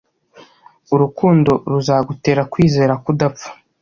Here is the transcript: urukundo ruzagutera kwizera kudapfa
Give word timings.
urukundo 0.93 1.51
ruzagutera 1.71 2.41
kwizera 2.51 2.93
kudapfa 3.03 3.49